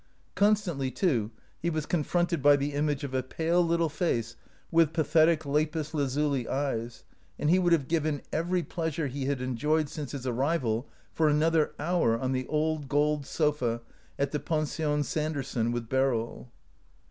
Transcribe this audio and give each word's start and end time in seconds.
Constantly, 0.33 0.89
too, 0.89 1.29
he 1.61 1.69
was 1.69 1.85
confronted 1.85 2.41
by 2.41 2.55
the 2.55 2.73
image 2.73 3.03
of 3.03 3.13
a 3.13 3.21
pale 3.21 3.63
little 3.63 3.87
face 3.87 4.35
with 4.71 4.93
pathetic 4.93 5.45
lapis 5.45 5.93
lazuli 5.93 6.47
eyes; 6.47 7.03
and 7.37 7.51
he 7.51 7.59
would 7.59 7.71
have 7.71 7.87
given 7.87 8.23
every 8.33 8.63
pleasure 8.63 9.05
he 9.05 9.25
had 9.25 9.41
enjoyed 9.41 9.87
since 9.87 10.11
his 10.11 10.25
arrival 10.25 10.87
for 11.13 11.27
another 11.29 11.73
hour 11.77 12.17
on 12.17 12.31
the 12.31 12.47
old 12.47 12.89
gold 12.89 13.27
sofa 13.27 13.79
at 14.17 14.31
the 14.31 14.39
Pension 14.39 15.03
Sander 15.03 15.43
son 15.43 15.71
with 15.71 15.87
Beryl. 15.87 16.49